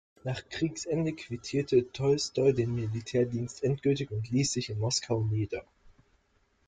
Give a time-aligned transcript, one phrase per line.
[0.23, 5.63] Nach Kriegsende quittierte Tolstoi den Militärdienst endgültig und ließ sich in Moskau nieder.